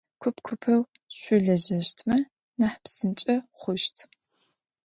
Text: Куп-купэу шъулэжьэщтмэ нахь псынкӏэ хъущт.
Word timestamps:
Куп-купэу 0.21 0.81
шъулэжьэщтмэ 1.17 2.17
нахь 2.59 2.77
псынкӏэ 2.83 3.35
хъущт. 3.59 3.95